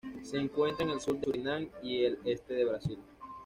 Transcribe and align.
Se 0.23 0.35
encuentra 0.39 0.83
en 0.83 0.93
el 0.93 0.99
sur 0.99 1.19
de 1.19 1.25
Surinam 1.25 1.69
y 1.83 2.05
el 2.05 2.17
este 2.25 2.55
de 2.55 2.65
Brasil. 2.65 2.97